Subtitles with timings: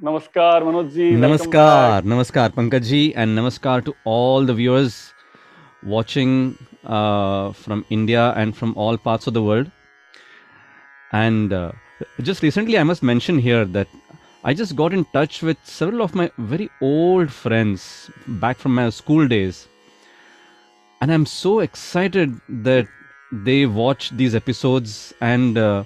[0.00, 1.10] Namaskar, Manoj ji.
[1.12, 2.04] Namaskar.
[2.04, 5.12] Namaskar, Pankaj ji, and Namaskar to all the viewers
[5.82, 9.68] watching uh, from India and from all parts of the world.
[11.10, 11.72] And uh,
[12.22, 13.88] just recently, I must mention here that
[14.44, 18.90] I just got in touch with several of my very old friends back from my
[18.90, 19.66] school days.
[21.00, 22.86] And I'm so excited that
[23.32, 25.82] they watch these episodes, and uh,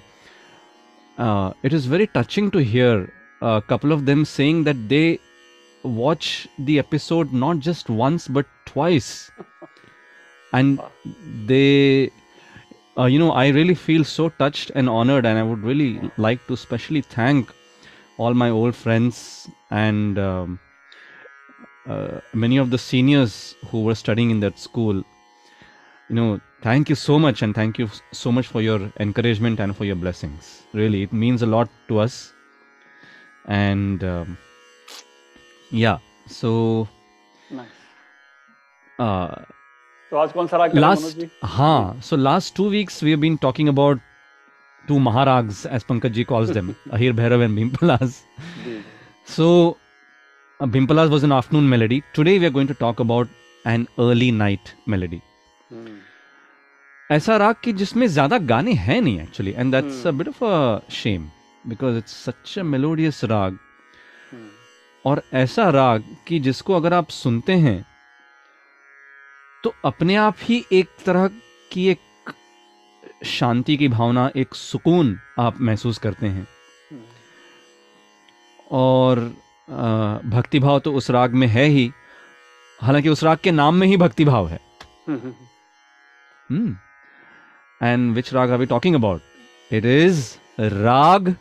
[1.17, 3.11] uh, it is very touching to hear
[3.51, 5.19] a couple of them saying that they
[5.83, 9.31] watch the episode not just once but twice.
[10.51, 10.79] And
[11.47, 12.11] they
[12.97, 16.45] uh, you know i really feel so touched and honored and i would really like
[16.47, 17.49] to specially thank
[18.17, 20.59] all my old friends and um,
[21.87, 25.03] uh, many of the seniors who were studying in that school.
[26.09, 29.75] You know thank you so much and thank you so much for your encouragement and
[29.75, 30.63] for your blessings.
[30.73, 32.33] Really it means a lot to us
[33.45, 34.37] and um,
[35.71, 36.87] yeah so
[37.51, 37.81] Nice.
[38.99, 39.35] uh,
[40.11, 40.75] तो आज कौन सा राग
[41.19, 41.29] जी?
[41.43, 43.99] हाँ so last two weeks we have been talking about
[44.87, 48.77] two maharags as pankaj ji calls them ahir bhairav and bhimpalas ji, ji.
[49.35, 49.47] so
[50.59, 53.27] uh, bhimpalas was an afternoon melody today we are going to talk about
[53.65, 55.21] an early night melody
[55.71, 55.97] हम्म,
[57.09, 60.17] ऐसा राग कि जिसमें ज़्यादा गाने हैं नहीं actually and that's a Hmm.
[60.17, 61.29] Bit of a shame
[61.67, 63.57] because it's such a melodious raga
[65.05, 67.83] और ऐसा राग कि जिसको अगर आप सुनते हैं
[69.63, 71.27] तो अपने आप ही एक तरह
[71.71, 71.99] की एक
[73.25, 76.47] शांति की भावना एक सुकून आप महसूस करते हैं।
[76.91, 77.03] हम्म,
[78.71, 79.19] और
[79.69, 81.91] अ, भक्तिभाव तो उस राग में है ही
[82.79, 84.59] हालाँकि उस राग के नाम में ही भक्ति भाव है
[87.81, 89.21] and which raga are we talking about
[89.71, 91.35] it is raga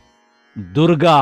[0.59, 1.19] Durga.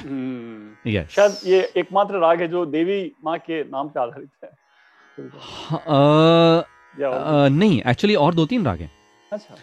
[0.00, 0.90] Hmm.
[0.90, 4.50] Yes शायद ये एकमात्र राग है जो देवी माँ के नाम पे आधारित है।
[5.88, 8.90] और- नहीं एक्चुअली और दो तीन राग हैं।
[9.32, 9.54] अच्छा.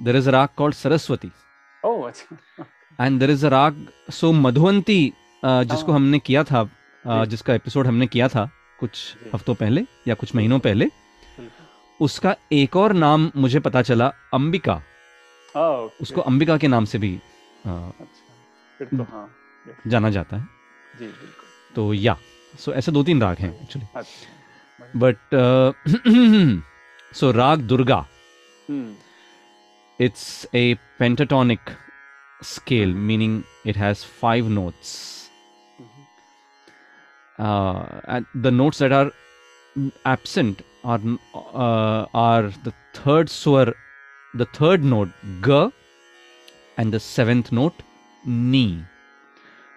[0.00, 1.30] देर इज़ अ राग कॉल्ड सरस्वती।
[1.84, 2.36] ओह अच्छा।
[3.06, 5.12] एंड देर इज़ अ राग सो मधुवंती
[5.44, 6.68] जिसको हाँ। हमने किया था
[7.06, 8.50] uh, जिसका एपिसोड हमने किया था
[8.80, 10.86] कुछ हफ्तों पहले या कुछ महीनों पहले
[12.00, 14.74] उसका एक और नाम मुझे पता चला अंबिका।
[15.56, 16.02] हाँ, okay.
[16.02, 17.20] उसको अंबिका के नाम से भी
[17.66, 18.23] अच्छा।
[18.84, 19.26] फिर तो हाँ
[19.86, 20.48] जाना जाता है।
[20.98, 21.12] जी
[21.74, 22.16] तो या
[22.54, 23.86] सो ऐसे दो तीन राग हैं actually
[25.00, 25.16] but
[27.12, 28.04] so raga Durga.
[29.98, 31.70] It's a pentatonic
[32.44, 34.92] scale meaning it has five notes
[37.38, 39.10] the notes that are
[40.06, 41.00] absent are
[42.24, 43.74] are the third swar
[44.34, 45.08] the third note
[45.48, 45.70] Ga
[46.78, 47.82] and the seventh note
[48.26, 48.84] Ni.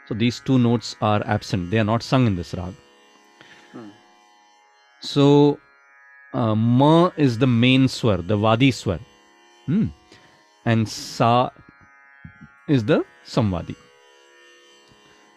[0.08, 1.72] So these two notes are absent.
[1.72, 2.74] They are not sung in this rag.
[3.72, 3.90] Hmm.
[5.02, 5.60] So
[6.34, 9.00] uh, Ma is the main swar, the Vadi swar.
[9.66, 9.88] Hmm.
[10.66, 11.50] And Sa
[12.68, 13.76] is the Samvadi.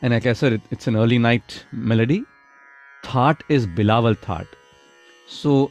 [0.03, 2.25] And like I said, it, it's an early night melody.
[3.03, 4.47] Thaat is Bilaval Thaat.
[5.27, 5.71] So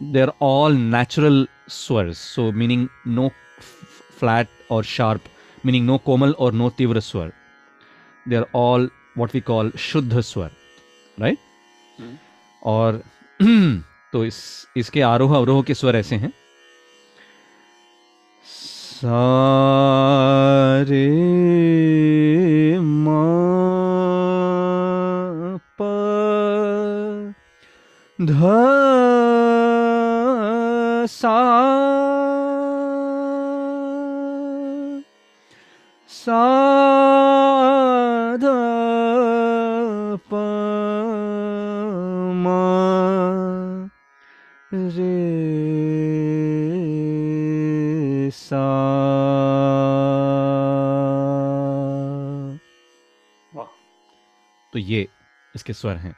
[0.00, 2.18] they're all natural swars.
[2.18, 5.20] So meaning no f- flat or sharp
[5.64, 7.28] meaning no komal or no tivra swar
[8.26, 10.50] they're all what we call shuddha swar
[11.18, 11.38] right
[12.00, 12.16] hmm,
[12.62, 13.02] और
[14.12, 16.32] तो इस इसके आरोह अवरोह के स्वर ऐसे हैं
[19.00, 19.48] सारे
[22.78, 23.06] म
[25.80, 25.80] प
[28.18, 28.40] ध
[31.10, 31.49] सा
[36.20, 36.40] सा
[38.40, 38.44] ध
[40.30, 40.40] प
[42.42, 42.46] म
[44.72, 45.16] रे
[48.30, 48.66] सा
[54.72, 55.06] तो ये
[55.54, 56.14] इसके स्वर हैं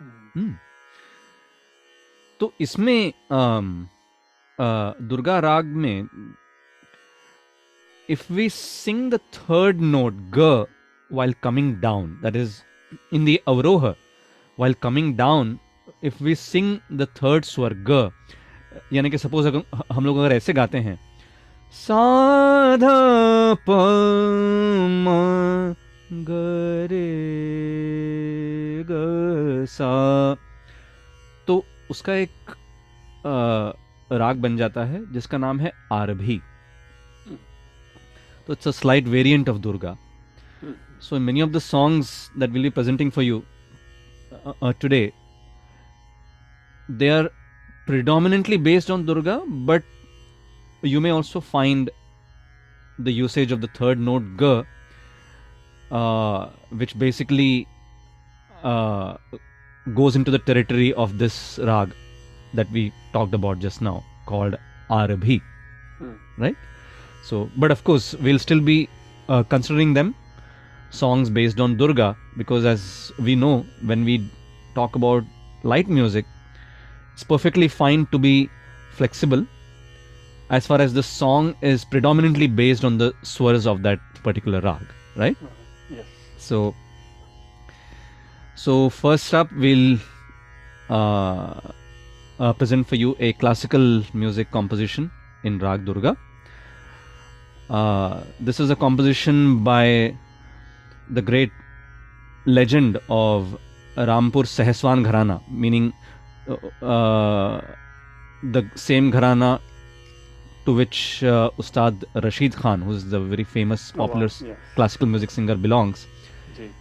[0.00, 0.54] हम्म।
[2.40, 3.86] तो इसमें अम,
[4.58, 4.64] अ,
[5.02, 6.06] दुर्गा राग में
[8.10, 10.66] if we sing the third note Ga
[11.14, 12.54] while coming down that is
[13.14, 13.90] in the avroha
[14.60, 15.50] while coming down
[16.04, 16.70] if we sing
[17.00, 18.12] the third स्वर ग
[18.92, 19.62] यानी कि सपोज़ अगर
[19.92, 21.00] हम लोग अगर ऐसे गाते हैं
[21.72, 22.80] सा ध
[23.68, 23.76] प
[26.12, 26.26] ग
[26.90, 27.06] रे
[28.90, 28.90] ग
[29.68, 30.34] सा
[31.46, 32.50] तो उसका एक
[33.26, 33.72] अ,
[34.16, 36.40] राग बन जाता है जिसका नाम है Aarabhi.
[38.46, 39.98] So it's a slight variant of Durga.
[40.60, 40.72] Hmm.
[41.00, 43.44] So many of the songs that we'll be presenting for you
[44.44, 45.12] uh, uh, today,
[46.88, 47.28] they are
[47.86, 49.82] predominantly based on Durga, but
[50.82, 51.90] you may also find
[53.00, 54.62] the usage of the third note G,
[55.90, 57.66] uh, which basically
[58.62, 59.16] uh,
[59.94, 61.92] goes into the territory of this rag
[62.54, 64.56] that we talked about just now called
[64.88, 65.42] Arabhi,
[65.98, 66.14] hmm.
[66.38, 66.56] right?
[67.28, 68.88] So, but of course, we'll still be
[69.28, 70.14] uh, considering them
[70.90, 74.30] songs based on Durga because, as we know, when we
[74.76, 75.24] talk about
[75.64, 76.24] light music,
[77.14, 78.48] it's perfectly fine to be
[78.92, 79.44] flexible
[80.50, 84.86] as far as the song is predominantly based on the swars of that particular rag,
[85.16, 85.36] right?
[85.90, 86.04] Yes.
[86.38, 86.74] So,
[88.54, 89.98] so first up, we'll
[90.88, 91.60] uh,
[92.38, 95.10] uh, present for you a classical music composition
[95.42, 96.16] in Rag Durga.
[97.68, 100.14] Uh, this is a composition by
[101.10, 101.50] the great
[102.44, 103.58] legend of
[103.96, 105.92] Rampur Sahaswan Gharana, meaning
[106.48, 107.60] uh, uh,
[108.42, 109.60] the same Gharana
[110.64, 114.06] to which uh, Ustad Rashid Khan, who is the very famous Oh, wow.
[114.06, 114.56] popular Yes.
[114.76, 116.06] classical music singer, belongs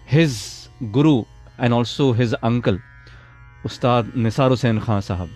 [0.06, 1.24] his guru
[1.58, 2.78] and also his uncle,
[3.64, 5.30] Ustad Nisar Hussain Khan Sahab.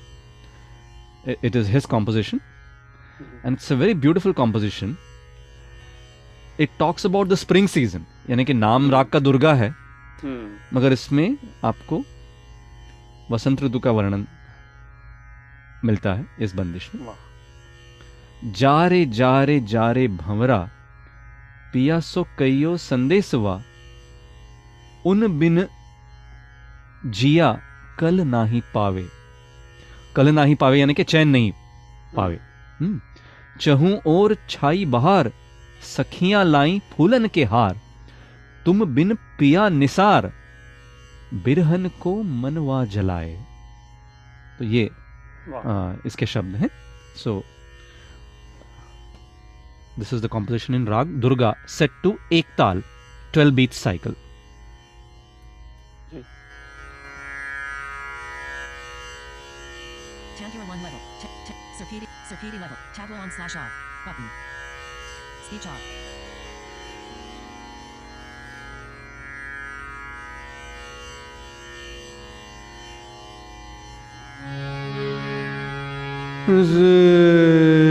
[1.28, 3.40] I- It is his composition, Mhm.
[3.44, 4.98] and it's a very beautiful composition.
[6.62, 9.76] It talks about the spring season, यानी कि नाम राग का दुर्गा है।
[10.18, 10.76] Hmm.
[10.76, 12.04] मगर इसमें आपको
[13.32, 14.28] वसंत ऋतु का वर्णन
[15.86, 17.08] मिलता है इस बंदिश में।
[18.54, 20.70] जा रे जा रे जा रे भंवरा
[21.74, 23.64] पिया सो कईयो संदेशवा
[25.06, 25.68] उन बिन
[27.06, 27.62] जिया
[28.00, 29.08] कल नाही पावे।
[30.16, 31.52] कल नाही पावे यानी कि चैन नहीं
[32.16, 32.40] पावे।
[32.80, 33.02] हम्म।
[33.62, 35.32] चहूं और छाई बहार
[35.84, 37.80] सखियाँ लाई फूलन के हार
[38.66, 40.32] तुम बिन पिया निसार
[41.46, 43.34] बिरहन को मनवा जलाए
[44.58, 44.90] तो ये
[45.50, 46.70] वाह uh, इसके शब्द हैं
[47.24, 47.42] so
[50.00, 52.84] this is the composition in raga Durga set to एक taal
[53.34, 54.16] 12 beat cycle
[60.40, 61.00] Tantura 1 level.
[61.22, 62.78] T- t- Serpidi, Serpidi level.
[62.94, 63.74] Tableau on slash off.
[64.06, 64.30] Button.
[65.50, 65.82] Speech off.
[76.50, 77.89] वाह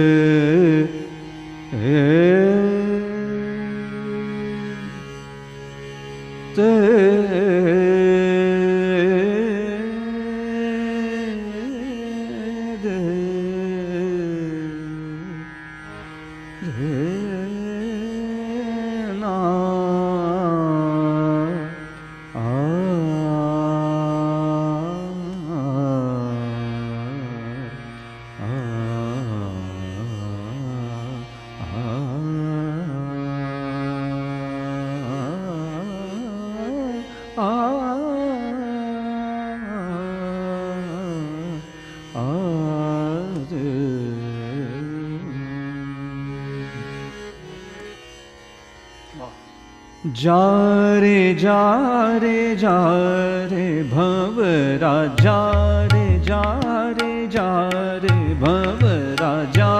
[50.16, 52.76] जा रे जा रे जा
[53.50, 55.40] रे भंवरा जा
[55.92, 56.42] रे जा
[57.00, 57.68] रे जा
[58.04, 59.72] रे भंवरा जा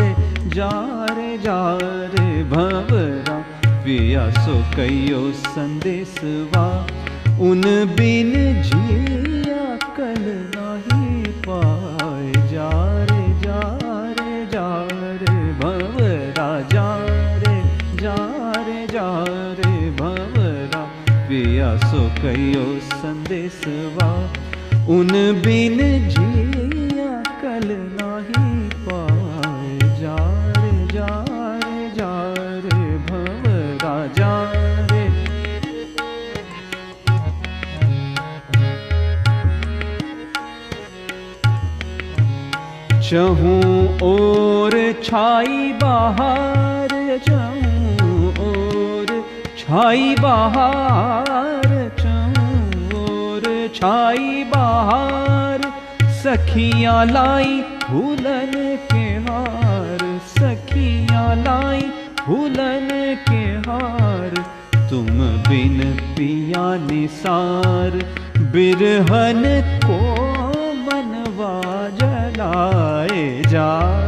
[0.00, 0.14] रे
[0.54, 0.70] जा
[1.10, 1.78] रे जा
[2.14, 3.38] रे भंवरा।
[3.84, 6.86] पिया सो कयो संदेशवा
[7.40, 7.62] उन
[7.96, 8.32] बिन
[8.62, 9.29] जिया
[22.22, 24.08] कयो संदेशवा
[24.94, 25.08] उन
[25.44, 25.78] बिन
[26.14, 27.12] जिया
[27.42, 27.68] कल
[28.00, 30.16] नहीं पाए। जा
[30.56, 31.08] रे जा
[31.62, 32.10] रे जा
[32.64, 34.32] रे भंवरा जा
[34.90, 35.04] रे
[43.08, 43.64] चहूं
[44.08, 44.74] और
[45.04, 46.92] छाई बहार,
[47.28, 49.08] चहूं और
[49.58, 51.59] छाई बहार।
[53.80, 55.60] छाई बहार,
[56.02, 58.52] सखियाँ लाई फूलन
[58.92, 61.80] के हार, सखियाँ लाई
[62.20, 62.88] फूलन
[63.28, 64.34] के हार।
[64.90, 65.06] तुम
[65.48, 65.80] बिन
[66.16, 67.96] पिया निसार,
[68.52, 69.42] बिरहन
[69.86, 69.98] को
[70.84, 73.99] मनवा जलाए जा।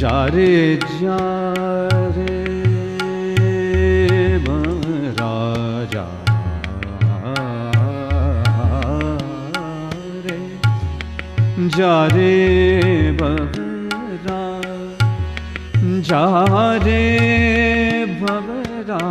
[0.00, 1.16] जा रे जा
[2.16, 2.36] रे
[4.44, 5.32] भवरा
[5.94, 6.04] जा
[10.26, 10.38] रे
[11.76, 12.32] जा रे
[13.20, 14.40] भवरा
[16.10, 16.24] जा
[16.86, 17.02] रे
[18.22, 19.02] भवरा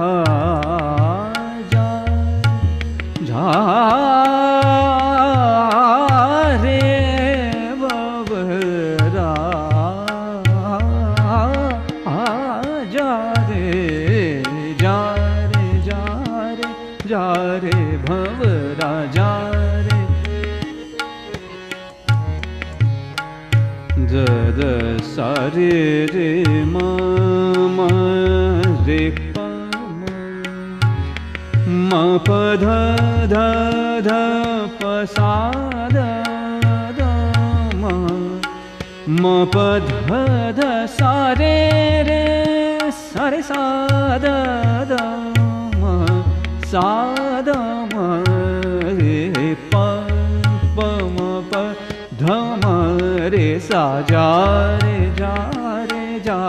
[39.39, 41.55] म प ध ध सा रे
[42.07, 43.61] रे सा
[44.23, 44.31] द
[44.89, 44.97] द
[45.79, 45.83] म
[46.71, 46.83] सा
[47.47, 47.55] द
[48.99, 49.83] रे प
[51.15, 51.63] म प
[52.19, 52.23] ध
[52.63, 52.73] म
[53.35, 54.27] रे सा जा
[54.83, 55.33] रे जा
[55.91, 56.39] रे जा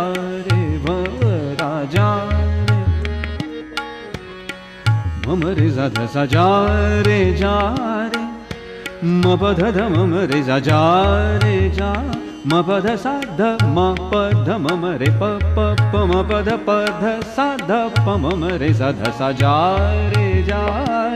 [0.48, 0.98] रे भ
[1.62, 2.10] रा। जा
[5.26, 6.48] मम रे सा ध सा जा
[7.06, 7.56] रे जा
[8.14, 8.24] रे।
[9.04, 10.80] म प ध ध, मम रे सा जा
[11.44, 11.92] रे, जा
[12.46, 17.02] मपध साध म पध मम रे प प प म पध पध
[17.36, 17.72] साध
[18.06, 19.56] प मम रे सध स जा
[20.14, 20.62] रे जा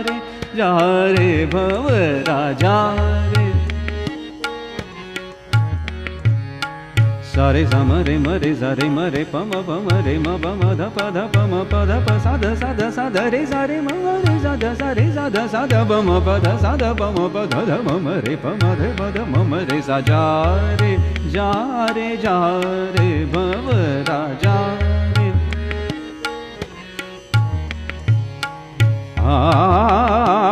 [0.08, 0.18] रे
[0.56, 0.76] जा
[1.14, 1.88] रे भव
[2.28, 3.33] रा।
[7.34, 9.88] जा रे सा रे सा म रे म रे म रे प म प म
[10.06, 12.68] रे म प म ध प ध प म प ध प सा ध सा
[12.78, 13.88] ध सा ध रे सा रे म
[14.26, 17.26] रे सा ध सा रे सा ध सा ध प ध सा ध प म
[17.34, 19.98] प ध ध म म रे प म रे प ध म म रे सा
[20.10, 20.22] जा
[20.82, 20.92] रे
[21.34, 21.50] जा
[21.98, 22.36] रे जा
[22.94, 23.66] रे भव
[24.06, 25.26] रा जा रे।
[29.18, 30.43] जा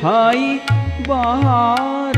[0.00, 0.44] छाई
[1.08, 2.16] बहार।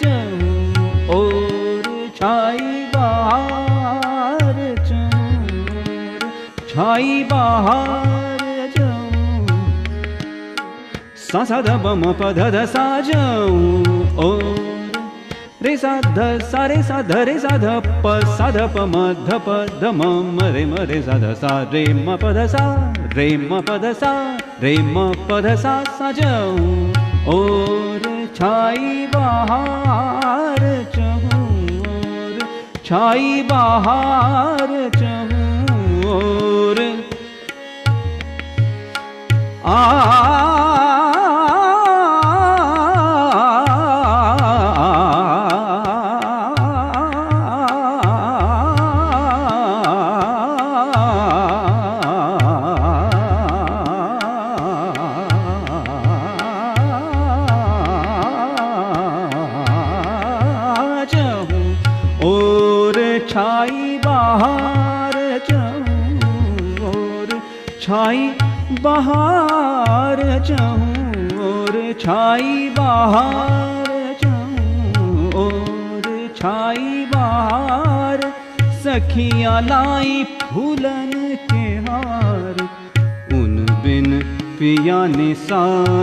[0.00, 1.82] चहूँ और
[2.16, 2.58] छाई
[2.94, 6.30] बहार चहूँ
[6.74, 9.46] छाई बहार चहूँ
[11.30, 13.62] सा सा ध प म प ध ध सा जाऊँ
[14.26, 14.53] ओ
[15.64, 17.70] रे सा ध सा रे सा ध रे सा ध
[18.04, 18.96] प सा ध प म
[19.28, 19.48] ध, प
[19.80, 20.02] ध, म
[20.36, 22.64] म, रे म, रे सा ध सा, रे, म, प, ध, सा,
[23.14, 24.12] रे, म, प, ध, सा,
[24.62, 26.92] रे, म, प, ध, सा सा, जाऊँ।
[27.26, 28.02] और
[28.36, 30.60] छाई बहार
[30.94, 31.44] चहूं
[32.84, 36.82] छाई बहार चहूं और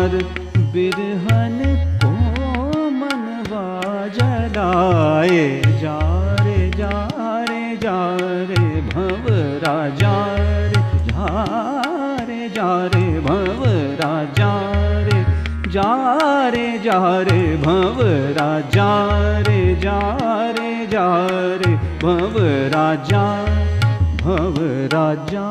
[0.01, 0.24] निसार
[0.74, 1.58] बिरहन
[2.03, 2.10] को
[3.00, 3.65] मनवा
[4.17, 5.43] जलाए
[5.81, 5.98] जा
[6.46, 6.93] रे जा
[7.50, 7.98] रे जा
[8.50, 9.27] रे भव
[9.65, 10.13] राजा
[10.74, 10.81] रे
[11.12, 11.46] जा
[12.29, 13.63] रे जा रे भव
[14.01, 14.51] राजा
[15.08, 15.24] रे
[15.70, 15.91] जा
[16.55, 18.01] रे जा रे भव
[18.39, 18.89] राजा
[19.48, 20.00] रे जा
[20.58, 21.08] राजा
[21.62, 22.38] रे भव
[22.74, 23.25] राजा
[24.24, 24.55] भव
[24.93, 25.50] राजा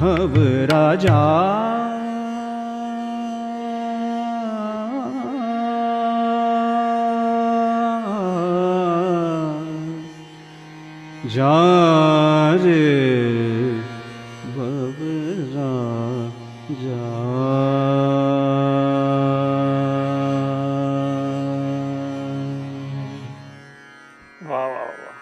[0.00, 0.34] भव
[0.72, 1.61] राजा।
[11.24, 12.78] जा रे
[14.54, 14.96] भव
[15.56, 16.96] राजा
[24.42, 25.12] वाह वाह वाह।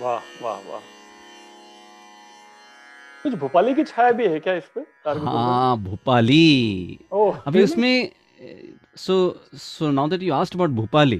[0.00, 0.80] वाह वाह वाह।
[3.22, 8.10] कुछ भोपाली की छाया भी है क्या इस पे हाँ भोपाली। ओह अभी उसमें
[8.96, 9.14] so
[9.54, 11.18] so now that you asked about Bhupali.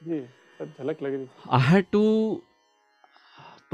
[0.00, 0.20] जी
[0.60, 2.02] झलक लग रही I had to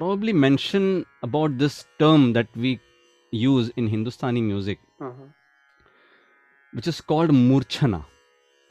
[0.01, 0.87] probably mention
[1.23, 2.79] about this term that we
[3.33, 5.33] use in Hindustani music, हाँ हाँ
[6.73, 8.03] which is called murchana.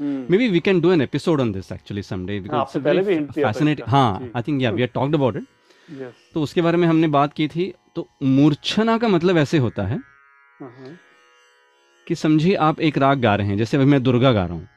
[0.02, 3.28] Hmm, Maybe we can do an episode on this actually someday because it's a very
[3.44, 3.86] fascinating.
[3.86, 5.44] हाँ, think yeah, we had talked about it.
[6.02, 9.84] yes, तो उसके बारे में हमने बात की थी तो मूर्छना का मतलब ऐसे होता
[9.84, 9.98] है
[10.62, 10.98] हाँ हाँ
[12.08, 14.68] कि समझिए आप एक राग गा रहे हैं जैसे मैं दुर्गा गा रहा हूँ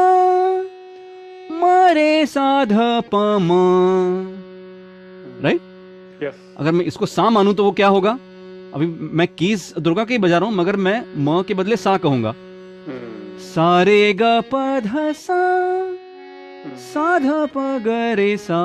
[1.52, 1.64] म
[1.96, 2.74] रे सा ध
[3.14, 3.52] प म
[5.44, 5.62] राइट
[6.60, 8.18] अगर मैं इसको सा मानूं तो वो क्या होगा?
[8.74, 8.86] अभी
[9.18, 13.38] मैं कीज दुर्गा के बजा रहा हूँ मगर मैं म के बदले सा कहूँगा। हम्म,
[13.40, 14.24] सा रे ग
[14.86, 15.40] ध सा
[16.92, 18.60] साधा प ग रे सा।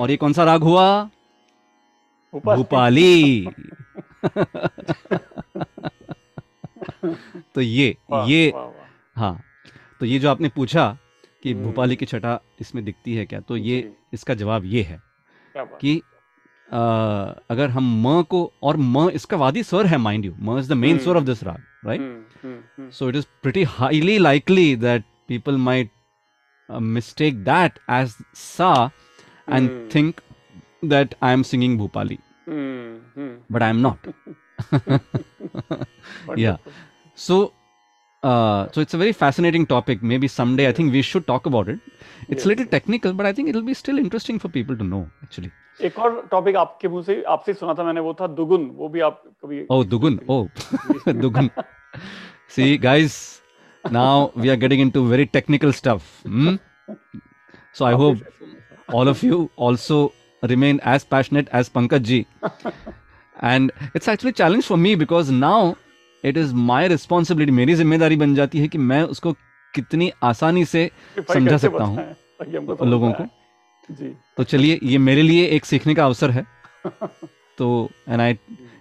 [0.00, 0.86] और ये कौन सा राग हुआ?
[2.32, 3.48] भूपाली।
[7.54, 8.52] तो ये ये
[9.16, 9.38] हाँ
[10.00, 10.96] तो ये जो आपने पूछा
[11.42, 15.00] कि हम्म। भूपाली की छटा इसमें दिखती है क्या तो ये इसका जवाब ये है
[15.54, 16.00] कि
[16.70, 20.76] अगर हम म को और म इसका वादी स्वर है माइंड यू म is the
[20.76, 25.90] main swar of this raag right so it is pretty highly likely that people might
[26.68, 28.72] mistake that as सा
[29.48, 30.20] and think
[30.84, 34.12] that I am singing Bhopali but I am not
[36.38, 36.58] yeah
[37.18, 37.52] so
[38.25, 40.01] uh, so it's a very fascinating topic.
[40.03, 41.79] Maybe someday I think we should talk about it.
[42.29, 42.71] It's a Yes, little yes.
[42.71, 45.03] technical, but I think it'll be still interesting for people to know.
[45.23, 45.51] Actually.
[45.87, 48.99] एक और topic आपके मुंह से आपसे सुना था मैंने वो था दुगुन वो भी
[49.09, 50.19] आप कभी Oh, Dugun.
[50.27, 50.49] Oh,
[51.21, 51.49] Dugun.
[52.55, 53.15] See, guys,
[53.89, 56.09] now we are getting into very technical stuff.
[56.23, 56.55] hmm?
[57.73, 58.19] So I hope
[58.99, 59.99] all of you also
[60.53, 62.19] remain as passionate as Pankaj ji.
[63.51, 65.75] and it's actually a challenge for me because now
[66.28, 69.32] it is my responsibility मेरी ज़िम्मेदारी बन जाती है कि मैं उसको
[69.74, 70.90] कितनी आसानी से
[71.32, 71.98] समझा सकता हूँ
[72.86, 73.24] लोगों को।
[73.88, 76.46] जी। तो चलिए ये मेरे लिए एक सीखने का अवसर है।
[77.58, 77.68] तो
[78.08, 78.34] and I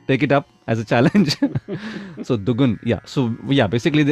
[0.08, 1.36] take it up as a challenge
[2.27, 4.03] so दुगुन yeah so yeah basically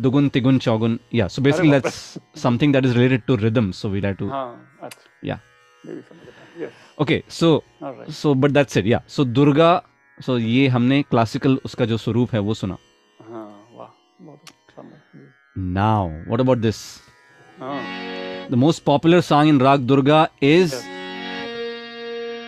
[0.00, 1.70] दुगुन तिगुन चौगुन yeah so basically.
[1.70, 4.30] That's something that is related to rhythm so we like to
[5.24, 5.38] Yeah.
[6.58, 7.48] Yes okay so
[8.12, 9.00] so but that's it yeah
[10.22, 12.74] so so ये हमने classical उसका जो स्वरूप है वो सुना।
[13.76, 13.88] वाह
[14.22, 14.40] बहुत
[15.14, 16.76] जी। नाउ व्हाट अबाउट दिस
[17.60, 17.80] हाँ।
[18.50, 20.74] The most popular song in raag Durga is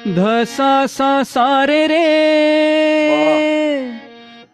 [0.08, 2.02] ध सा सा सा रे रे।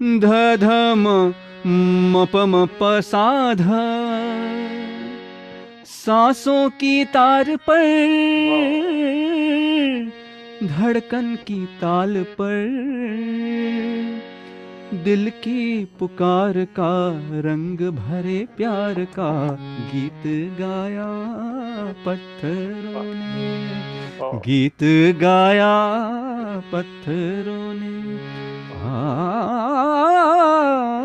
[0.02, 0.24] ध
[0.60, 0.64] ध
[0.96, 1.34] म
[1.66, 3.60] म प म प सा ध।
[5.86, 7.84] सांसों की तार पर
[10.64, 12.66] धड़कन की ताल पर
[14.94, 19.58] दिल की पुकार का रंग भरे प्यार का
[19.94, 20.22] गीत
[20.60, 21.08] गाया
[22.06, 23.60] पत्थरों ने।
[24.34, 24.78] गीत
[25.20, 25.74] गाया
[26.72, 28.39] पत्थरों ने।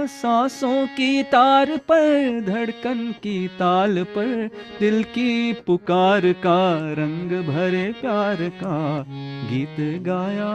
[0.08, 8.36] सांसों की तार पर धड़कन की ताल पर दिल की पुकार का रंग भरे प्यार
[8.36, 9.06] का
[9.52, 10.54] गीत गाया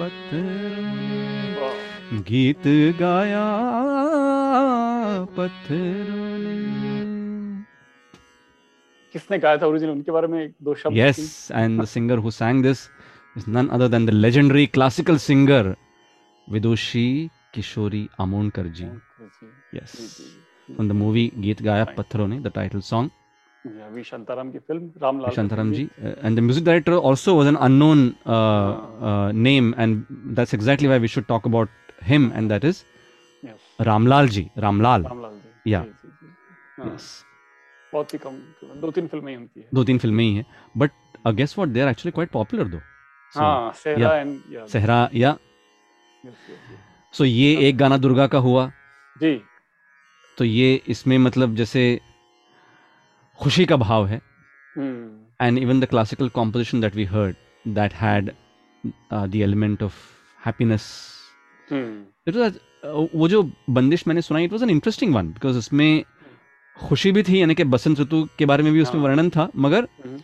[0.00, 2.62] पत्थरों। गीत
[3.00, 3.44] गाया
[5.24, 6.44] पत्थरों।
[9.12, 12.30] किसने गाया था ओरिजिनल उनके बारे में एक दो शब्द Yes, and the singer who
[12.30, 12.88] sang this
[13.36, 15.76] is none other than the legendary classical singer
[16.48, 18.84] Vidushi Kishori Amonkar ji.
[19.74, 19.92] Yes
[20.68, 23.10] from the movie Geet Gaaya Pattharon ने द टाइटल सॉन्ग
[39.74, 40.44] दो तीन फ़िल्में ही है।
[40.76, 40.90] But
[41.34, 42.80] guess what there actually quite popular दो
[45.14, 45.36] या
[47.12, 48.72] सो ये एक गाना दुर्गा का हुआ।
[49.20, 49.42] जी।
[50.38, 52.00] तो ये इसमें मतलब जैसे
[53.40, 54.20] खुशी का भाव है।
[54.76, 55.24] हम्म।
[56.80, 57.34] That we heard
[57.66, 58.28] that had
[59.12, 59.92] uh, the element of
[60.46, 60.82] happiness
[61.72, 65.58] hmm. It was uh, वो जो बंदिश मैंने सुनाई it was an interesting one because
[65.58, 66.04] उसमें
[66.76, 69.50] खुशी भी थी यानी कि बसंत ऋतु के बारे में भी उसमें हाँ। वर्णन था
[69.56, 70.20] मगर हम्म,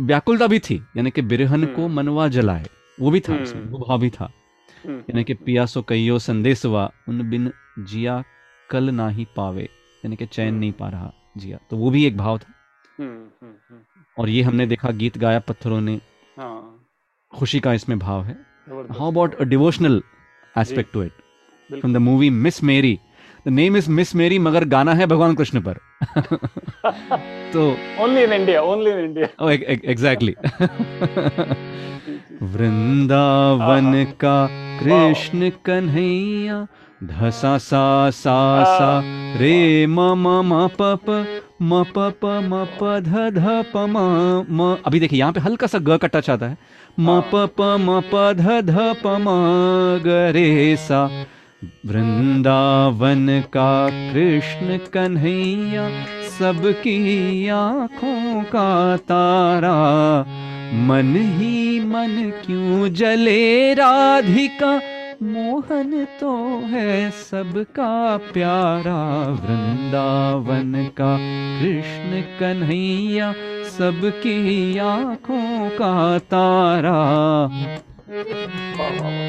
[0.00, 2.66] व्याकुलता भी थी यानी कि बिरहन को हम्म। मनवा जलाए।
[3.00, 4.47] वो भी था हम्म। उसमें वो भाव भी था। हम्म,
[4.86, 8.24] यानी कि पिया सो कहियो संदेशवा उन बिन जिया
[8.70, 9.62] कल ना ही पावे
[10.04, 12.52] यानी कि चैन नहीं पा रहा जिया। तो वो भी एक भाव था।
[12.98, 13.80] हम्म, हम्म, हम्म,
[14.18, 16.00] और ये हमने देखा गीत गाया पत्थरों ने।
[16.38, 16.86] हाँ।
[17.34, 18.38] खुशी का इसमें भाव है।
[18.92, 19.96] about a devotional
[20.58, 21.10] aspect to it?
[21.10, 22.96] बिल्कुल। from the movie Miss Mary?
[23.48, 25.78] The name is Miss Mary मगर गाना है भगवान कृष्ण पर।
[27.52, 30.32] तो only in India only in India oh, e- e- exactly.
[32.42, 36.66] Vrindavan का कृष्ण कन्हैया
[37.04, 38.90] धसा सा सा सा
[39.40, 41.18] रे म म म प प
[41.62, 43.96] म प प म प ध ध प म
[44.50, 46.56] म। अभी देखिए यहाँ पे हल्का सा ग का टच आता है।
[47.00, 49.26] म प प म प ध ध प म
[50.06, 51.02] ग रे सा।
[51.86, 53.70] वृंदावन का
[54.12, 55.88] कृष्ण कन्हैया
[56.38, 59.74] सबकी आँखों का तारा।
[60.74, 62.14] मन ही मन
[62.46, 64.72] क्यों जले राधिका
[65.22, 66.32] मोहन तो
[66.66, 69.00] है सबका प्यारा
[69.38, 71.16] वृंदावन का
[71.60, 73.32] कृष्ण कन्हैया
[73.78, 76.98] सबकी आँखों का तारा
[78.10, 79.28] वाह, वाह।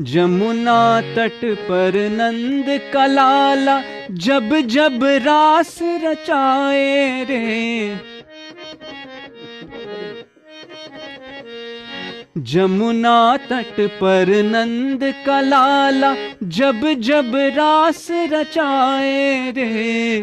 [0.00, 0.78] जमुना
[1.16, 3.76] तट पर नंद कलाला
[4.26, 8.09] जब जब रास रचाए रे।
[12.38, 20.20] जमुना तट पर नंद कलाला जब जब रास रचाए रे,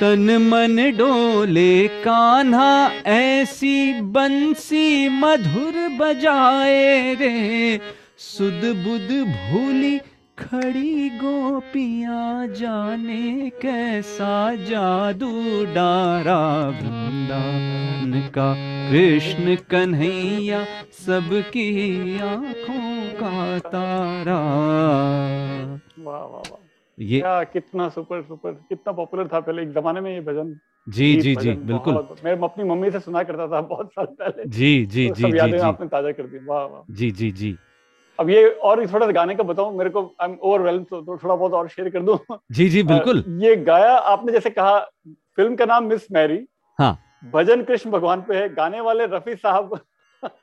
[0.00, 7.80] तन मन डोले कान्हा ऐसी बंसी मधुर बजाए रे।
[8.18, 9.96] सुद बुद भूली
[10.38, 15.30] खड़ी गोपियाँ जाने कैसा जादू
[15.74, 18.52] डारा वृंदावन का
[18.90, 20.64] कृष्ण कन्हैया
[20.98, 21.66] सबकी
[22.20, 24.38] आँखों का तारा।
[25.98, 26.58] वाह वाह वाह।
[26.98, 31.14] ये क्या कितना सुपर सुपर कितना पॉपुलर था पहले एक जमाने में ये भजन। जी
[31.20, 35.08] जी जी बिल्कुल। मैं अपनी मम्मी से सुना करता था बहुत साल पहले। जी जी
[35.08, 37.56] तो जी जी। आपने ताज़ा कर दी। वाह वाह। जी जी जी।
[38.18, 41.52] अब ये और थोड़ा गाने का बताऊँ मेरे को आई एम ओवरवेल्म तो थोड़ा बहुत
[41.52, 42.18] और शेयर कर दूँ।
[42.52, 44.78] जी जी बिल्कुल। ये गाया आपने जैसे कहा
[45.36, 46.40] फ़िल्म का नाम मिस मैरी
[46.78, 46.98] हाँ।
[47.32, 49.80] भजन कृष्ण भगवान पे है गाने वाले रफी साहब।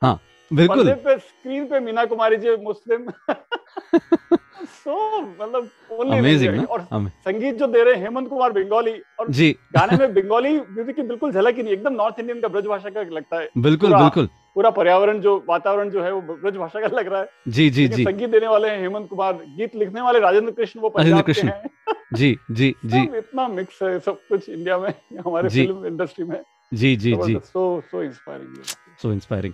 [0.02, 0.18] हाँ
[0.50, 3.06] बिल्कुल। पे स्क्रीन पे मीना कुमारी जी मुस्लिम।
[4.66, 6.80] सो मतलब only अमेजिंग और
[7.24, 11.02] संगीत जो दे रहे हैं हेमंत कुमार बंगाली और जी। गाने में बंगाली म्यूज़िक की
[11.02, 14.28] बिल्कुल झलक ही नहीं एकदम नॉर्थ इंडियन का ब्रज भाषा का लगता है। बिल्कुल बिल्कुल।
[14.56, 17.88] पूरा पर्यावरण जो वातावरण जो है वो ब्रज भाषा का लग रहा है। जी जी
[17.88, 21.26] जी। संगीत देने वाले हैं हेमंत कुमार। गीत लिखने वाले राजेंद्र कृष्ण वो राजेंद्र पंजाब
[21.26, 24.92] के कृष्ण। हैं। जी जी जी। इतना मिक्स है सब कुछ इंडिया में
[25.26, 26.40] हमारे फ़िल्म इंडस्ट्री में।
[26.74, 28.62] जी जी जी। सो सो इंस्पायरिंग
[29.02, 29.52] सो इंस्पायरिंग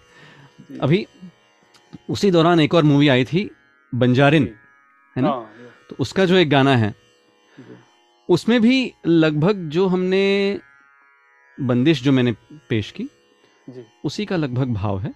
[0.80, 1.06] अभी
[2.10, 3.50] उसी दौरान एक और मूवी आई थी
[3.94, 4.48] बंजारिन
[5.16, 5.28] है ना?
[5.28, 5.50] हाँ
[5.90, 6.94] तो उसका जो एक गाना है
[8.28, 10.24] उसमें भी लगभग जो हमने
[11.60, 12.32] बंदिश जो मैंने
[12.68, 13.08] पेश की
[13.70, 15.12] जी। उसी का लगभग भाव है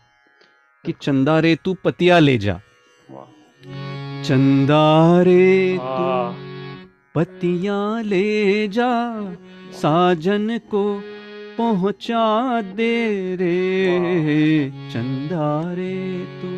[0.85, 2.61] कि चंदा रे तू पतिया ले जा।
[4.25, 8.91] चंदा रे हाँ, तू पतिया ले जा
[9.73, 10.85] साजन को
[11.59, 16.49] पहुँचा दे रे। चंदा रे तू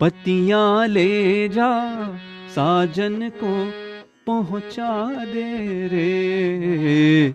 [0.00, 1.70] पतियाँ ले जा
[2.48, 3.54] साजन को
[4.26, 7.34] पहुँचा दे रे।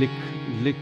[0.00, 0.80] लिख। लिख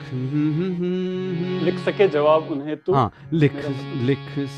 [1.64, 3.54] लिख सके जवाब उन्हें तो हाँ लिख
[4.02, 4.48] लिख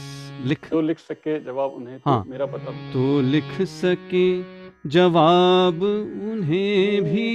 [0.46, 4.26] लिख। जो लिख सके जवाब उन्हें तू हाँ। मेरा पता। तो लिख सके
[4.90, 7.30] जवाब उन्हें भी।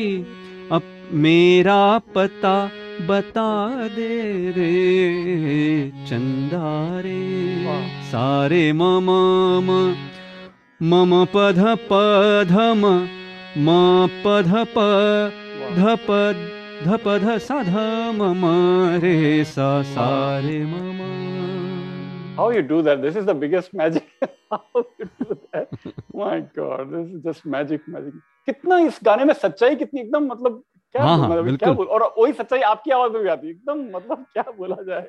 [0.71, 0.81] अब
[1.13, 2.55] मेरा पता
[3.01, 3.49] बता
[3.87, 4.09] दे
[4.51, 7.21] रे चंदा रे।
[8.05, 9.11] सारे मम
[10.81, 11.59] मम पध
[11.91, 12.85] पधम
[13.57, 17.81] म पध प वाह। ध प ध सा ध
[18.19, 18.45] म
[19.01, 20.07] रे सा सा
[20.45, 21.03] रे म
[22.37, 23.01] How you do that?
[23.01, 24.07] This is the biggest magic.
[24.51, 24.59] How
[24.99, 25.69] you do that?
[26.13, 28.17] My God, this is just magic, magic.
[28.45, 30.61] कितना इस गाने में सच्चाई कितनी एकदम मतलब
[30.95, 33.53] क्या हाँ, हाँ, मतलब क्या बोल और वही सच्चाई आपकी आवाज़ में भी आती है
[33.53, 35.07] एकदम मतलब क्या बोला जाए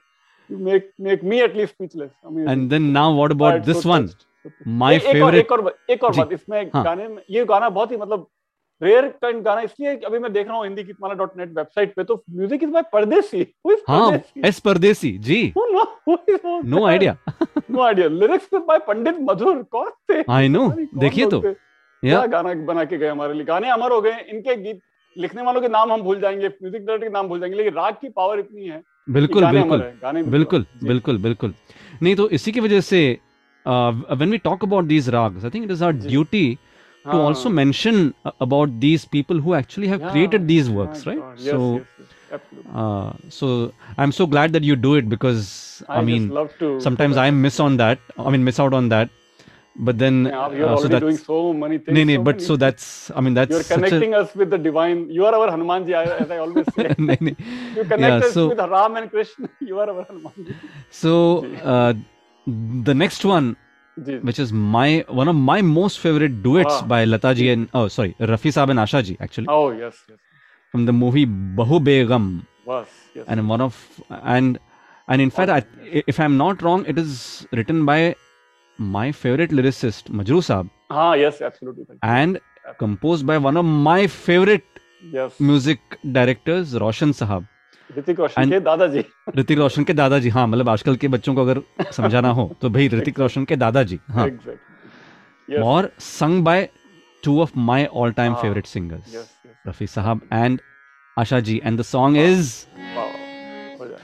[0.50, 2.12] make make me at least speechless.
[2.24, 2.48] Amazing.
[2.48, 4.08] and then now what about this so one
[4.84, 7.68] my एक, एक और एक और एक और बात इसमें हाँ। गाने में ये गाना
[7.68, 8.26] बहुत ही मतलब
[8.80, 12.04] रेयर काइंड गाना इसलिए अभी मैं देख रहा हूँ Hindi Geetmala dot net website पे
[12.04, 13.46] तो म्यूज़िक इज़ बाय परदेसी।
[13.88, 15.52] हाँ yes Pardesi ji.
[15.58, 17.16] No idea
[17.70, 20.22] no idea lyrics by Pandit Madhur कौन थे?
[20.30, 21.42] आई नो देखिए तो।
[22.02, 23.44] या गाना बना के गए हमारे लिए?
[23.44, 24.80] गाने अमर हो गए इनके गीत
[25.16, 27.94] लिखने वालों के नाम हम भूल जाएँगे म्यूज़िक डायरेक्टर के नाम भूल जाएँगे लेकिन राग
[28.00, 29.82] की पावर इतनी है बिल्कुल बिल्कुल।
[30.26, 31.54] बिल्कुल बिल्कुल बिल्कुल।
[32.02, 33.00] नहीं तो इसी की वजह से
[33.66, 36.56] when we talk about these raags I think it is our ji.
[37.10, 37.26] to ah.
[37.26, 40.10] also mention about these people who actually have yeah.
[40.10, 41.22] created these works, right?
[41.36, 41.86] Yes, so, yes,
[42.32, 42.40] yes.
[42.74, 46.32] Uh, so I'm so glad that you do it because I, I mean,
[46.80, 47.98] sometimes I miss on that.
[48.18, 49.10] I mean, miss out on that.
[49.78, 51.94] But then, yeah, you're uh, so doing so many things.
[51.94, 52.46] No, no, so but many.
[52.46, 53.50] so that's, I mean, that's.
[53.50, 54.20] You're connecting a...
[54.20, 55.10] us with the divine.
[55.10, 56.94] You are our Hanumanji, as I always say.
[56.98, 57.36] nee, nee.
[57.74, 58.48] You connect yeah, us so...
[58.48, 59.50] with Ram and Krishna.
[59.60, 60.54] You are our Hanumanji.
[60.90, 61.92] So, uh,
[62.46, 63.56] the next one
[63.96, 66.82] which is my one of my most favorite duets ah.
[66.82, 69.46] by Lataji and oh sorry Rafi Saab and Asha Ji actually.
[69.48, 70.18] Oh yes, yes.
[70.70, 72.46] From the movie Bahu Begum.
[72.66, 73.24] Was yes.
[73.28, 74.58] And one of and
[75.08, 75.64] and in fact, I,
[76.06, 78.16] if I'm not wrong, it is written by
[78.76, 80.68] my favorite lyricist Majru Saab.
[80.90, 81.86] Ah yes, absolutely.
[82.02, 82.40] And
[82.78, 84.64] composed by one of my favorite
[85.12, 85.38] yes.
[85.40, 85.78] music
[86.12, 87.48] directors Roshan Sahab.
[87.90, 89.04] Hrithik Roshan के दादाजी।
[89.36, 91.60] ऋतिक रोशन के दादाजी हाँ मतलब आजकल के बच्चों को अगर
[91.92, 94.28] समझाना हो तो भाई ऋतिक रोशन के दादाजी हाँ।
[95.48, 96.68] और song by
[97.22, 99.30] two of my all time favourite singers
[99.66, 100.60] Rafi Sahab and
[101.16, 102.64] Asha ji and the song is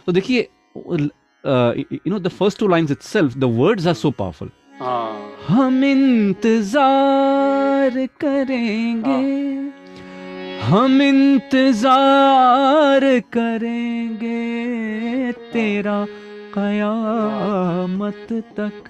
[0.06, 1.08] तो देखिए you
[2.06, 4.50] know the first two lines itself the words are so powerful
[5.48, 9.81] हम इंतज़ार करेंगे। हाँ।
[10.62, 14.42] हम इंतज़ार करेंगे
[15.52, 15.94] तेरा
[16.54, 18.88] कयामत तक।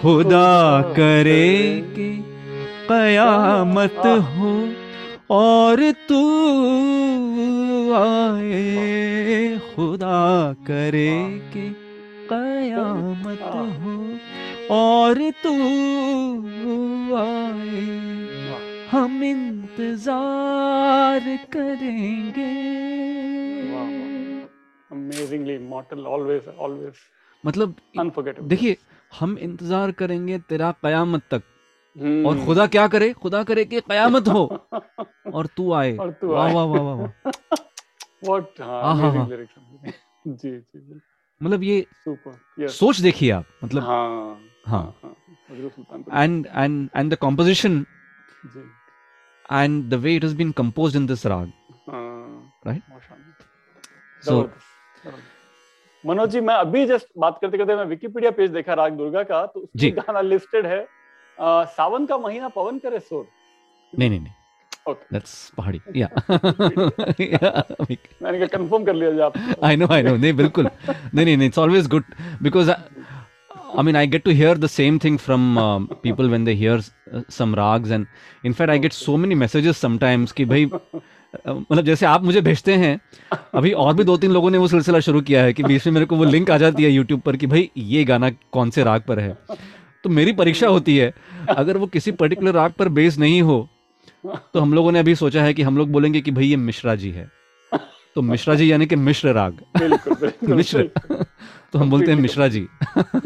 [0.00, 0.52] खुदा
[0.96, 1.48] करे
[1.94, 2.08] कि
[2.90, 4.52] कयामत हो
[5.36, 6.22] और तू
[7.94, 8.64] आए।
[9.68, 10.24] खुदा
[10.66, 11.14] करे
[11.52, 11.64] कि
[12.32, 13.94] कयामत हो
[14.76, 15.54] और तू
[17.16, 17.86] आए।
[18.90, 19.14] हम
[19.78, 21.20] इंतज़ार
[21.52, 22.46] करेंगे।
[24.90, 26.96] amazingly immortal always always
[27.46, 27.74] मतलब
[28.48, 28.76] देखिए
[29.20, 31.42] हम इंतज़ार करेंगे तेरा कयामत तक।
[31.96, 33.12] हम्म, और खुदा क्या करे?
[33.12, 34.44] खुदा करे कि कयामत हो।
[35.34, 37.10] और तू आए। और तू वाह वाह वाह वाह वाह।
[38.28, 38.46] What?
[38.60, 39.54] amazing हाँ। lyrics
[40.26, 41.00] जी जी
[41.42, 41.86] मतलब ये
[42.60, 42.68] yes.
[42.68, 44.08] सोच देखिए आप मतलब हाँ
[44.66, 45.16] हाँ। हाँ
[45.50, 46.90] मजरूह Sultanpur and and
[49.48, 51.50] and the way it has been composed in this rag
[51.90, 52.06] हाँ
[52.64, 52.82] Right?
[54.22, 54.48] So-।
[56.04, 59.44] मनोज जी मैं अभी जस्ट बात करते करते मैं विकिपीडिया पेज देखा राग दुर्गा का
[59.54, 63.26] तो। उसमें गाना लिस्टेड है अ, सावन का महीना पवन करे शोर
[63.92, 64.32] नहीं नहीं नहीं
[64.90, 65.06] Okay.
[65.14, 66.08] that's पहाड़ी yeah
[67.22, 67.62] yeah
[68.22, 69.34] मैंने कहा कंफर्म कर लिया जी आप
[69.70, 70.14] I know, I know.
[70.20, 71.48] नहीं बिल्कुल नहीं नहीं नहीं.
[71.50, 72.04] It's always good
[72.46, 72.70] because
[73.78, 76.76] I, mean I get to hear the same thing from um, people when they hear
[76.78, 78.06] uh, some rags and
[78.50, 82.40] in fact I get so many messages sometimes कि भाई uh, मतलब जैसे आप मुझे
[82.40, 82.92] भेजते हैं
[83.54, 85.94] अभी और भी दो तीन लोगों ने वो सिलसिला शुरू किया है कि बीच में
[85.94, 88.84] मेरे को वो लिंक आ जाती है यूट्यूब पर कि भाई ये गाना कौन से
[88.84, 89.36] राग पर है?
[90.04, 91.12] तो मेरी परीक्षा होती है
[91.48, 93.68] अगर वो किसी पर्टिकुलर राग पर बेस नहीं हो
[94.26, 96.94] तो हम लोगों ने अभी सोचा है कि हम लोग बोलेंगे कि भाई ये मिश्रा
[96.94, 97.30] जी है।
[98.14, 100.88] तो मिश्रा जी यानी कि मिश्र राग। बिल्कुल बिल्कुल मिश्र।
[101.72, 102.60] तो हम बोलते हैं Mishra ji.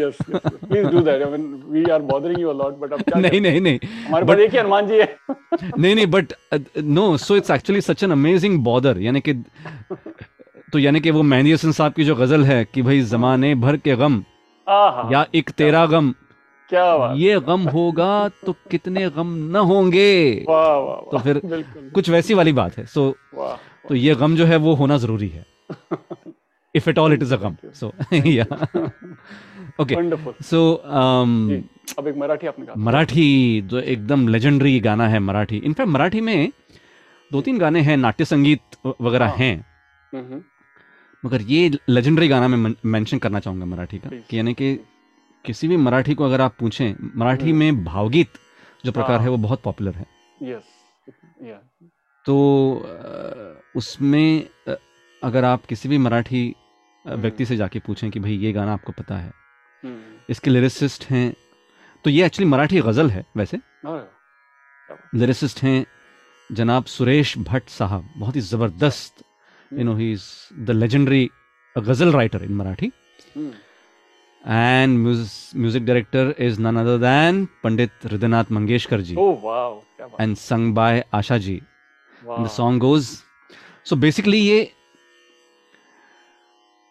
[0.00, 3.40] Yes please do that I mean we are bothering you a lot but अब नहीं
[3.40, 5.16] नहीं नहीं। हमारे पास एक ही हनुमान जी है।
[5.78, 6.32] नहीं नहीं but
[6.78, 9.34] no so it's actually such an amazing bother यानी कि
[10.72, 13.76] तो यानी कि वो मेहंदी हसन साहब की जो गज़ल है कि भाई जमाने भर
[13.76, 14.22] के गम
[15.12, 16.12] या एक तेरा गम
[16.70, 21.40] क्या बात। ये गम होगा तो कितने गम न होंगे। वाह वाह तो फिर
[21.94, 23.10] कुछ वैसी वाली बात है। सो
[23.88, 25.44] तो ये गम जो है वो होना ज़रूरी है।
[26.74, 28.44] If at all it is a gum so yeah
[29.80, 31.64] okay wonderful so जी
[31.98, 36.20] अब एक मराठी आपने कहा। um, मराठी जो एकदम लेजेंडरी गाना है मराठी। इनफैक्ट मराठी
[36.20, 36.52] में
[37.30, 39.66] दो तीन गाने हैं नाट्य संगीत वगैरह हाँ। हैं।
[40.12, 40.42] हम्म,
[41.24, 44.10] मगर ये लेजेंडरी गाना मैं मेंशन करना चाहूँगा मराठी का.
[44.30, 44.74] कि यानी कि
[45.44, 48.28] किसी भी मराठी को अगर आप पूछें मराठी हम्म। में भावगीत
[48.84, 50.06] जो प्रकार हाँ। है। वो बहुत पॉपुलर है।
[50.42, 50.62] यस
[52.26, 52.36] तो
[53.76, 54.46] उसमें
[55.22, 56.54] अगर आप किसी भी मराठी।
[57.06, 59.32] व्यक्ति से जाके पूछें कि भाई ये गाना आपको पता है।
[59.84, 61.34] हम्म, इसके लिरिसिस्ट हैं।
[62.04, 63.58] तो ये एक्चुअली मराठी गज़ल है वैसे।
[65.14, 65.86] लिरिसिस्ट हैं
[66.52, 69.24] जनाब सुरेश भट्ट साहब। बहुत ही ज़बरदस्त
[69.72, 70.24] you know he is
[70.58, 71.30] the legendary
[71.78, 72.92] ghazal writer in Marathi.
[74.46, 76.98] And music director is director is none other
[78.34, 79.14] than Mangeshkar ji.
[79.14, 81.40] And ji oh wow क्या बात। And sung by Asha
[84.18, 84.66] ji.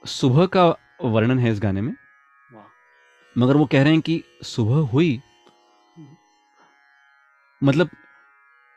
[0.03, 0.65] सुबह का
[1.01, 1.93] वर्णन है इस गाने में।
[3.35, 5.21] मगर वो कह रहे हैं कि सुबह हुई
[7.61, 7.89] मतलब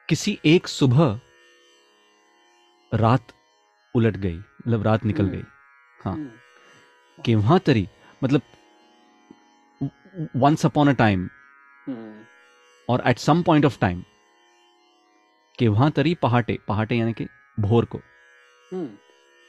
[0.09, 1.21] किसी एक सुबह
[2.93, 3.33] रात
[3.95, 5.45] उलट गई मतलब रात निकल हम्म। गई
[6.05, 7.89] हाँ। हम्म, वहाँ तरी
[8.25, 8.43] मतलब
[10.37, 11.29] वंस अपॉन अ टाइम
[11.87, 12.25] हम्म,
[12.89, 14.03] और at some point of time
[15.59, 17.27] के वहाँ तरी पहाटे पहाटे यानी कि
[17.59, 17.99] भोर को।
[18.73, 18.89] हम्म,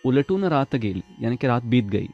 [0.06, 2.08] उलटून रात गेली यानी कि रात बीत गई।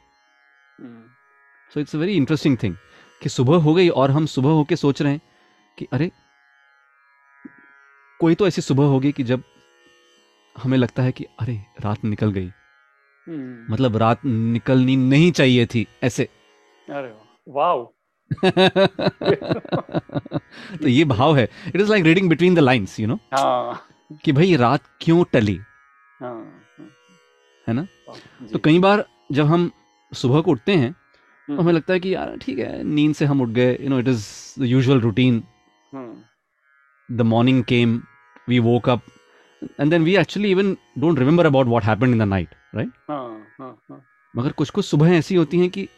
[1.74, 2.74] So it's a very interesting thing
[3.22, 5.20] कि सुबह हो गई और हम सुबह होके सोच रहे हैं
[5.78, 6.10] कि अरे
[8.20, 9.42] कोई तो ऐसी सुबह होगी कि जब
[10.62, 12.50] हमें लगता है कि अरे रात निकल गई।
[13.26, 16.24] हम्म, मतलब रात निकलनी नहीं चाहिए थी ऐसे।
[16.88, 17.14] अरे
[17.48, 17.92] वाओ।
[20.82, 23.18] तो ये भाव है। It is like reading between the lines you know
[24.24, 25.58] कि भाई रात क्यों टली?
[26.20, 26.61] हाँ।
[27.66, 27.86] है ना?
[28.52, 29.70] तो कई बार जब हम
[30.12, 33.24] सुबह को उठते हैं तो हम्म, हमें लगता है कि यार ठीक है नींद से
[33.24, 34.26] हम उठ गए you know it is
[34.60, 35.42] the usual routine
[35.92, 36.22] hmm,
[37.08, 37.94] the morning came
[38.50, 39.08] we woke up
[39.78, 40.70] and then we actually even
[41.04, 42.92] don't remember about what happened in the night right?
[43.10, 45.88] हाँ हाँ हाँ। मगर कुछ कुछ सुबह ऐसी होती हैं कि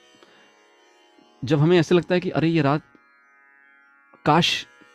[1.43, 2.83] जब हमें ऐसे लगता है कि अरे ये रात
[4.27, 4.51] काश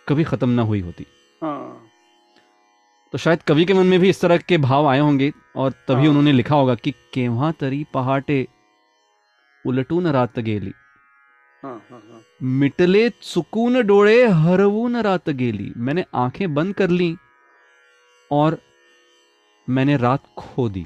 [0.07, 1.18] कभी खत्म ना हुई होती। हाँ
[3.13, 6.01] तो शायद कवि के मन में भी इस तरह के भाव आए होंगे और तभी
[6.01, 8.47] हाँ। उन्होंने लिखा होगा कि केव्हा तरी पहाटे
[9.65, 10.73] उलटून रात गेली।
[11.63, 12.21] हाँ हाँ हाँ।
[12.59, 17.15] मिटले चुकून डोळे हरवून रात गेली। मैंने आँखें बंद कर ली
[18.31, 18.57] और
[19.67, 20.85] मैंने रात खो दी।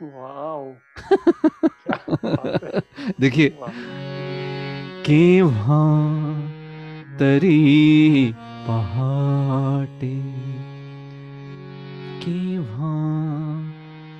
[3.20, 3.70] देखिए वाह,
[5.06, 5.80] केव्हा
[7.18, 8.32] तरी
[8.68, 10.14] पहाटे
[12.28, 12.58] कि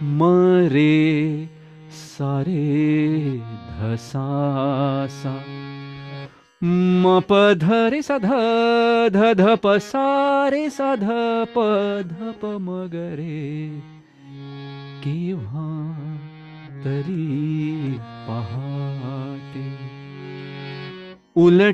[0.03, 1.49] मरे
[1.91, 3.39] सरे
[6.93, 8.27] धप ध रे सध
[9.37, 11.55] ध सारे सधप
[12.07, 13.81] ध मगरे
[15.05, 15.93] केव्हा
[16.85, 17.93] तरी
[18.29, 19.87] पहाटे।
[21.37, 21.73] उलू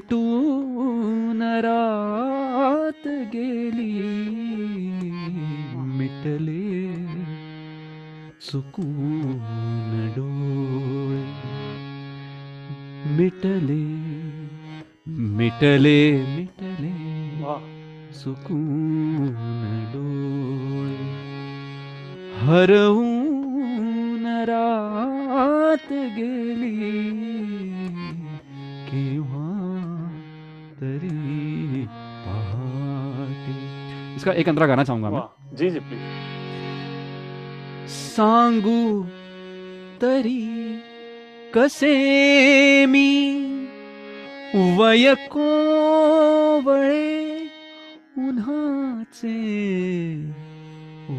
[1.33, 4.23] नरात गेली
[6.23, 6.95] मिटले
[8.41, 9.39] चुकून
[10.17, 11.23] डोळे
[13.17, 13.81] मिटले
[15.39, 16.93] मिटले मिटले
[17.43, 17.65] वाह
[18.21, 19.35] चुकून
[19.95, 21.11] डोळे
[22.43, 24.27] हरवून
[34.23, 35.21] इसका एक अंतरा गाना चाहूँगा मैं।
[35.59, 36.03] जी जी प्लीज़
[37.91, 38.83] सांगू
[40.01, 40.43] तरी
[41.55, 43.11] कसे मी
[44.79, 47.01] वय कोवळे
[48.19, 49.35] उन्हाचे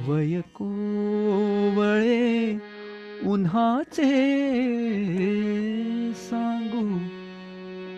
[0.07, 2.23] वय कोवळे
[3.27, 4.11] उन्हाचे
[6.23, 6.85] सांगू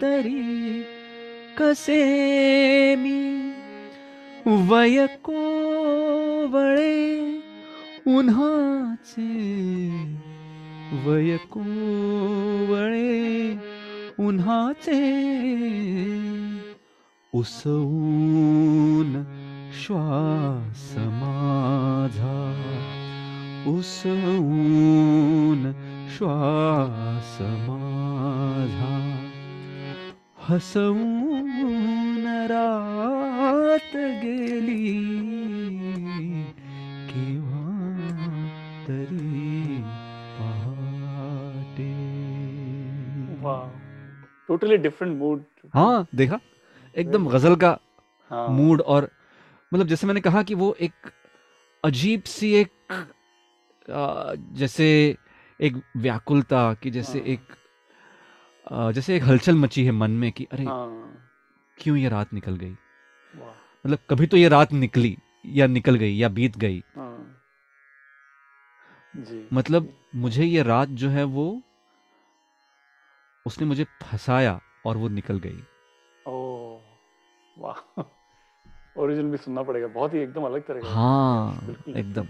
[0.01, 0.84] तरी
[1.57, 2.03] कसे
[4.47, 7.39] वयकोवळे
[8.07, 9.29] उन्हाचे
[11.05, 13.57] वयकोवळे
[14.19, 15.01] उन्हाचे
[17.33, 19.23] उसवून
[19.83, 22.61] श्वास माझा
[23.67, 25.71] उसवून
[26.17, 29.27] श्वास माझा.
[30.47, 32.94] हसवून रा
[33.76, 34.84] रात गेली
[37.09, 37.63] केव्हा
[38.88, 39.82] तरी
[40.38, 41.89] पहाटे।
[44.47, 46.39] टोटली डिफरेंट मूड हाँ देखा?
[46.95, 47.78] एकदम गज़ल का
[48.32, 49.09] हाँ। मूड और
[49.73, 51.11] मतलब जैसे मैंने कहा कि वो एक
[51.84, 52.71] अजीब सी एक
[53.91, 54.88] आ, जैसे
[55.59, 57.53] एक व्याकुलता कि जैसे हाँ। एक
[58.71, 60.88] आ, जैसे एक हलचल मची है मन में कि अरे हाँ।
[61.78, 62.76] क्यों ये रात निकल गई?
[63.86, 67.41] मतलब कभी तो ये रात निकली या निकल गई या बीत गई। हाँ।
[69.17, 71.61] जी, मतलब जी, मुझे ये रात जो है वो
[73.45, 75.63] उसने मुझे फंसाया और वो निकल गई।
[77.57, 78.03] वाह।
[78.97, 82.27] ओरिजिन भी सुनना पड़ेगा बहुत ही एकदम अलग तरह हाँ। एकदम।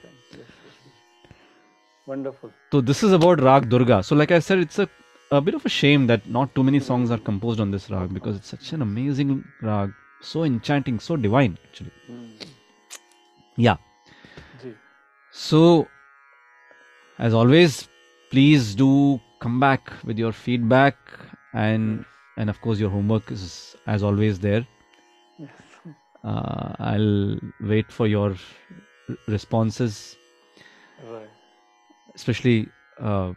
[2.72, 5.70] तो this is about raag Durga so like I said it's a bit of a
[5.70, 8.82] shame that not too many songs are composed on this raag because it's such an
[8.82, 9.93] amazing raag
[10.26, 11.91] so enchanting, so divine actually.
[13.57, 13.78] Yeah.
[15.32, 15.88] So
[17.19, 17.88] as always,
[18.32, 20.97] please do come back with your feedback
[21.53, 22.05] and
[22.38, 24.65] and of course your homework is as always there.
[25.39, 25.51] yes
[26.23, 27.39] Uh, I'll
[27.71, 28.36] wait for your
[29.28, 29.97] responses.
[31.13, 31.30] right
[32.15, 32.67] especially
[32.99, 33.34] uh,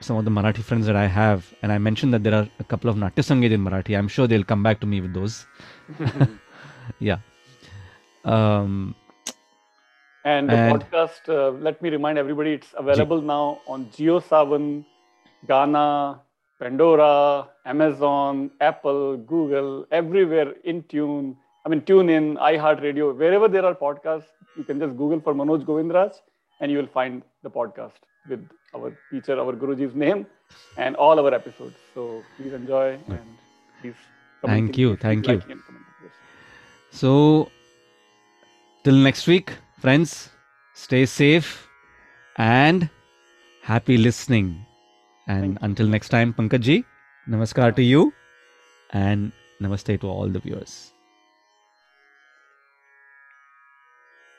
[0.00, 2.64] some of the Marathi friends that I have, and I mentioned that there are a
[2.64, 3.96] couple of Natya Sangeet in Marathi.
[3.98, 5.46] I'm sure they'll come back to me with those.
[7.00, 7.18] Yeah.
[8.24, 8.94] Um,
[10.24, 14.84] And the And- podcast, uh, let me remind everybody, it's available now on JioSavan,
[15.46, 16.20] Ghana,
[16.60, 21.36] Pandora, Amazon, Apple, Google, everywhere in tune.
[21.64, 25.64] I mean, tune in, iHeartRadio, wherever there are podcasts, you can just Google for Manoj
[25.64, 26.14] Govindraj
[26.60, 30.26] and you will find the podcast with our teacher, our Guruji's name,
[30.76, 31.76] and all our episodes.
[31.94, 33.38] So please enjoy and
[33.80, 33.94] please.
[34.44, 35.34] Thank you, thank you.
[35.34, 35.84] like and comment.
[36.02, 36.12] Yes.
[36.90, 37.50] so,
[38.84, 40.30] till next week, friends,
[40.74, 41.68] stay safe
[42.36, 42.88] and
[43.62, 44.64] happy listening.
[45.26, 46.84] And until next time, Pankaj ji,
[47.28, 48.14] namaskar to you
[48.90, 50.92] and namaste to all the viewers.